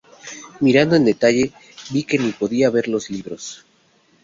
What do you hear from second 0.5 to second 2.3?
Mirando en detalle vi que